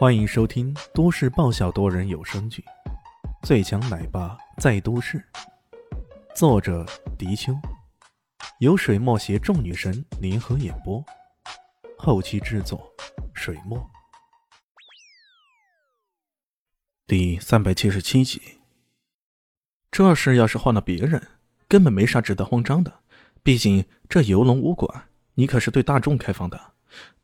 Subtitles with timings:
[0.00, 2.64] 欢迎收听都市爆笑多人有声剧
[3.46, 5.18] 《最强奶爸在都市》，
[6.34, 6.86] 作者：
[7.18, 7.52] 迪秋，
[8.60, 11.04] 由水墨携众女神联合演播，
[11.98, 12.90] 后期制作：
[13.34, 13.78] 水墨。
[17.06, 18.40] 第三百七十七集。
[19.90, 21.28] 这事要是换了别人，
[21.68, 23.00] 根本没啥值得慌张的。
[23.42, 26.72] 毕竟这游龙武馆，你可是对大众开放的，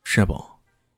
[0.04, 0.55] 是不？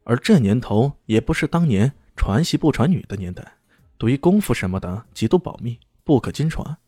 [0.08, 3.58] 而这年头也不是当年传媳不传女的年代，
[3.98, 6.78] 对于功夫什么的极度保密，不可经传。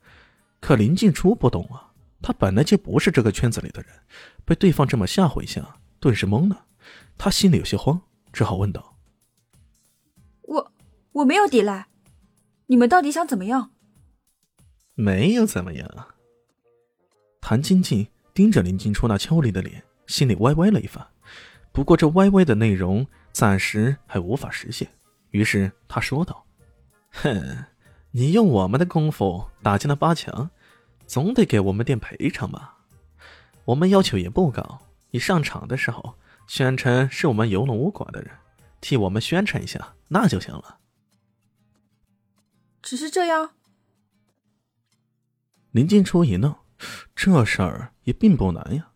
[0.58, 3.92] 可林静初不懂啊，他本来就不是这个圈子里的人，
[4.46, 6.64] 被对方这么吓唬一下，顿时懵了。
[7.18, 8.00] 他心里有些慌，
[8.32, 8.96] 只好问道
[10.40, 10.72] ：“我
[11.12, 11.88] 我没有抵赖，
[12.68, 13.72] 你们到底想怎么样？”
[14.96, 16.06] 没有怎么样。
[17.42, 21.06] 谭晶晶盯着林静初那俏丽的脸，心里歪歪了一番。
[21.80, 24.86] 不过这歪歪的内容暂时还无法实现，
[25.30, 26.44] 于是他说道
[27.10, 27.64] ：“哼，
[28.10, 30.50] 你用我们的功夫打进了八强，
[31.06, 32.76] 总得给我们点赔偿吧？
[33.64, 38.30] 我们要求也不高，你上场的时候宣称是我们游龙武馆的人，
[38.82, 40.80] 替我们宣传一下，那就行了。”
[42.82, 43.52] 只是这样。
[45.70, 46.54] 林静初一愣，
[47.16, 48.90] 这事儿也并不难呀，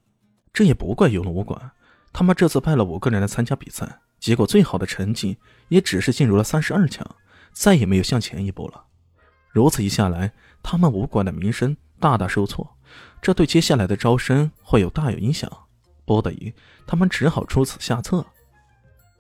[0.52, 1.70] 这也不怪游龙武馆。
[2.14, 7.04] 他们这次派了五个人来参加比赛，结果最好的成绩也只是进入了三十二强，
[7.52, 8.84] 再也没有向前一步了。
[9.50, 12.78] 如此一下来，他们武馆的名声大大受挫，
[13.20, 15.50] 这对接下来的招生会有大有影响。
[16.04, 16.54] 不得已，
[16.86, 18.24] 他们只好出此下策。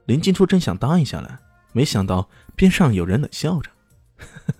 [0.06, 1.36] 林静初正想答应下来，
[1.72, 3.72] 没想到边上有人冷笑着：“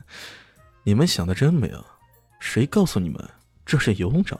[0.83, 1.85] 你们想的真美啊！
[2.41, 3.31] 谁告诉你们
[3.65, 4.37] 这是游龙掌？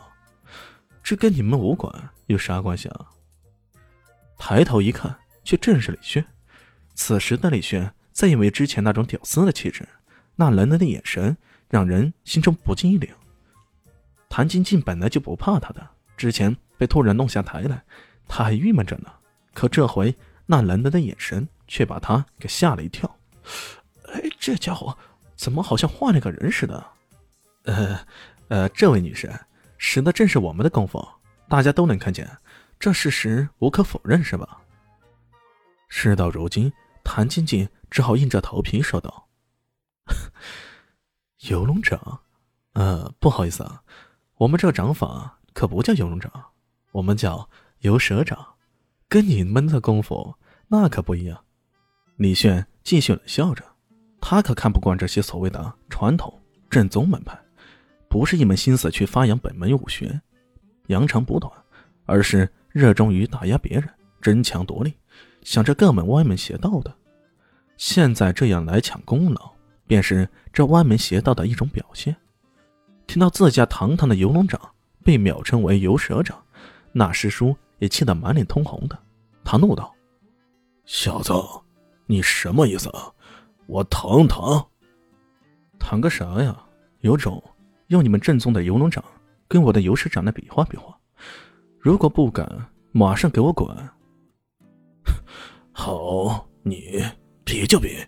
[1.01, 3.07] 这跟你们武馆有啥关系啊？”
[4.47, 6.23] 抬头一看，却正是李轩。
[6.95, 9.89] 此时的李轩再也没之前那种屌丝的气质，
[10.37, 11.35] 那冷冷的眼神
[11.71, 13.17] 让人心中不禁一凉。
[14.29, 17.83] 谭晶晶本来就不怕他的，之前被突然弄下台来，
[18.29, 19.11] 他还郁闷着呢。
[19.55, 23.17] 可这回那冷冷的眼神却把他给吓了一跳。
[24.13, 24.95] 哎，这家伙
[25.35, 26.87] 怎么好像换了个人似的？
[27.63, 27.99] 呃，
[28.49, 29.33] 呃，这位女士，
[29.79, 31.03] 使的正是我们的功夫，
[31.49, 32.29] 大家都能看见。
[32.79, 34.61] 这事实无可否认，是吧？
[35.89, 39.29] 事到如今，谭晶晶只好硬着头皮说道
[41.49, 42.21] ：“游龙掌，
[42.73, 43.83] 呃，不好意思啊，
[44.37, 46.31] 我们这个掌法可不叫游龙掌，
[46.93, 47.49] 我们叫
[47.79, 48.57] 游蛇掌，
[49.09, 50.35] 跟你们的功夫
[50.69, 51.45] 那可不一样。”
[52.17, 53.65] 李炫继续冷笑着，
[54.21, 57.39] 他可看不惯这些所谓的传统正宗门派，
[58.09, 60.21] 不是一门心思去发扬本门武学，
[60.89, 61.51] 扬长补短，
[62.05, 62.53] 而是。
[62.75, 63.89] 热衷于打压别人，
[64.21, 64.93] 争强夺利，
[65.43, 66.93] 想着各门歪门邪道的。
[67.77, 69.53] 现在这样来抢功劳，
[69.87, 72.17] 便是这歪门邪道的一种表现。
[73.07, 74.61] 听到自家堂堂的游龙掌
[75.05, 76.37] 被秒称为游蛇掌，
[76.91, 78.99] 那师叔也气得满脸通红的。
[79.45, 79.95] 他怒道
[80.85, 81.33] ：“小子，
[82.07, 82.91] 你什么意思？
[83.67, 84.67] 我堂堂？
[85.79, 86.61] 堂个啥呀？
[87.03, 87.41] 有种
[87.87, 89.05] 用你们正宗的游龙掌
[89.47, 90.93] 跟我的游蛇掌来比划比划。”
[91.85, 92.49] 如果不敢，
[92.93, 93.69] 马上给我滚！
[95.71, 97.05] 好，你
[97.45, 98.03] 比就比。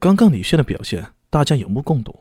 [0.00, 2.12] 刚刚李炫的表现，大家有目共睹。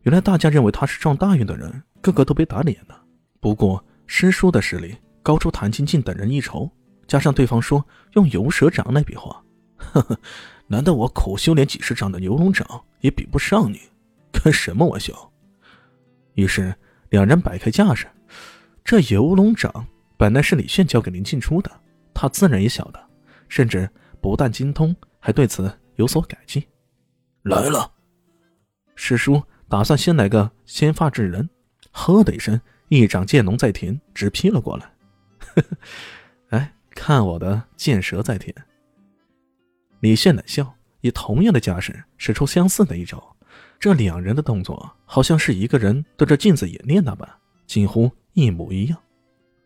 [0.00, 3.00] 原来大家认为他是撞大运的人，个个都被打脸了。
[3.38, 6.68] 不过师叔的实力高出谭晶晶等人一筹，
[7.06, 9.40] 加上对方说用游蛇掌来比划，
[9.76, 10.18] 呵呵，
[10.66, 12.66] 难道我苦修炼几十掌的游龙掌
[13.02, 13.78] 也比不上你？
[14.32, 15.32] 开什么玩笑！
[16.34, 16.74] 于是
[17.10, 18.08] 两人摆开架势。
[18.88, 21.70] 这游龙掌本来是李炫交给林静初的，
[22.14, 22.98] 他自然也晓得，
[23.46, 23.86] 甚至
[24.18, 26.64] 不但精通，还对此有所改进。
[27.42, 27.92] 来了，
[28.94, 31.46] 师叔打算先来个先发制人，
[31.90, 34.90] 呵的一声，一掌剑龙在天，直劈了过来。
[35.38, 35.60] 呵
[36.48, 38.54] 呵哎，看我的剑蛇在天！
[40.00, 43.36] 李炫冷笑，以同样的架势使出相似的一招。
[43.78, 47.28] 这两人的动作，好像是一个人对着镜子演练那般，
[47.66, 48.10] 近乎。
[48.46, 48.98] 一模一样，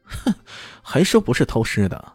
[0.05, 0.35] 哼，
[0.83, 2.13] 还说不是偷师的。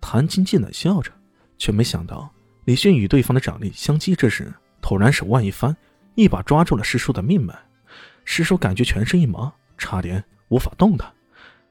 [0.00, 1.12] 谭晶晶冷笑着，
[1.58, 2.32] 却没想到
[2.64, 5.76] 李迅与对方的掌力相击之时，突然手腕一翻，
[6.14, 7.56] 一把抓住了师叔的命脉。
[8.24, 11.12] 师叔感觉全身一麻，差点无法动弹。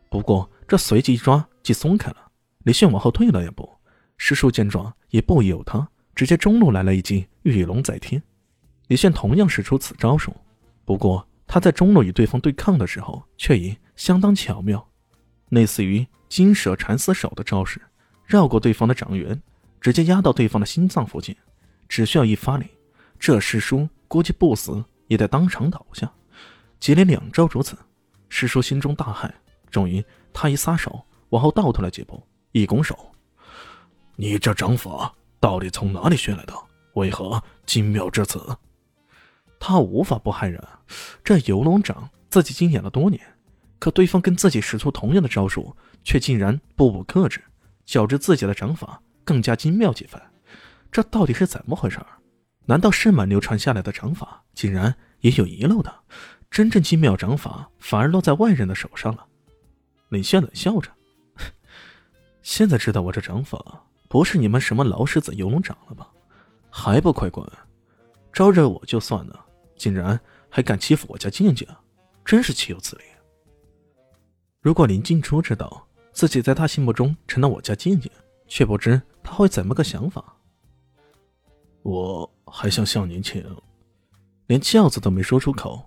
[0.10, 2.18] 不过这随即一抓即松开了。
[2.64, 3.70] 李迅往后退了一步，
[4.18, 8.22] 师叔见状也不由他，直接中路来了一记玉龙在天。
[8.88, 10.36] 李炫同样使出此招数，
[10.84, 14.88] 不过他在中路与对方对抗的时候，却以相当巧妙，
[15.50, 17.82] 类似于金蛇缠丝手的招式，
[18.26, 19.38] 绕过对方的掌缘，
[19.82, 21.36] 直接压到对方的心脏附近，
[21.90, 22.68] 只需要一发力，
[23.20, 26.10] 这师叔估计不死也得当场倒下。
[26.80, 27.78] 接连两招如此，
[28.30, 29.30] 师叔心中大骇，
[29.70, 30.02] 终于
[30.32, 32.98] 他一撒手，往后倒退了几步，一拱手
[34.16, 36.54] ：“你这掌法到底从哪里学来的？
[36.94, 38.40] 为何精妙至此？”
[39.64, 40.60] 他无法不害人，
[41.24, 43.22] 这游龙掌自己精研了多年，
[43.78, 47.40] 可对方跟自己使出同样的招数，却竟然步步克制，
[47.86, 49.00] 较之自己的掌法。
[49.24, 50.20] 更加精妙几分，
[50.92, 52.00] 这到底是怎么回事？
[52.66, 55.94] 难道圣满流传下来的掌法竟然也有遗漏的？
[56.50, 59.24] 真正精妙掌法反而落在外人的手上了？
[60.10, 60.90] 李炫冷笑着，
[62.42, 66.10] 现在知道我这掌法不是你们什么老狮子游龙掌了吧？
[66.72, 67.48] 还不快滚！
[68.34, 69.46] 招惹我就算了，
[69.82, 71.68] 竟然还敢欺负我家静静，
[72.24, 73.02] 真是岂有此理！
[74.62, 78.12] 如果林静初知道自己在他心目中成了我家静静，
[78.48, 79.02] 却不知。
[79.24, 80.38] 他会怎么个想法？
[81.82, 83.44] 我还想向您请，
[84.46, 85.84] 连轿子都没说出口，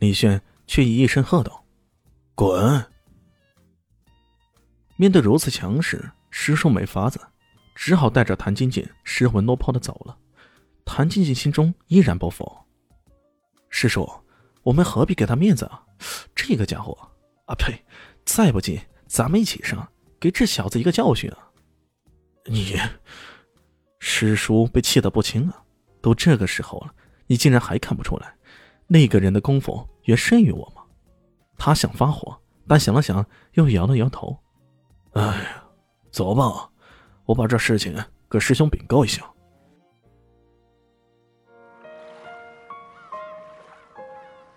[0.00, 1.64] 李炫却以一声喝道
[2.36, 2.84] ：“滚！”
[4.96, 7.18] 面对如此强势，师叔没法子，
[7.74, 10.18] 只好带着谭晶晶失魂落魄的走了。
[10.84, 12.44] 谭晶晶心中依然不服
[13.76, 14.08] ：“师叔，
[14.62, 15.84] 我们何必给他面子啊？
[16.32, 16.96] 这个家伙，
[17.46, 17.84] 啊呸！
[18.24, 19.88] 再不济，咱们一起上，
[20.20, 21.50] 给这小子一个教训啊！”
[22.46, 22.78] 你，
[23.98, 25.60] 师叔被气得不轻啊！
[26.00, 26.94] 都这个时候了，
[27.26, 28.36] 你竟然还看不出来，
[28.86, 30.82] 那个人的功夫远胜于我吗？
[31.58, 34.38] 他想发火，但想了想，又摇了摇头。
[35.14, 35.64] 哎呀，
[36.12, 36.70] 走吧，
[37.24, 37.92] 我把这事情
[38.28, 39.28] 跟师兄禀告一下。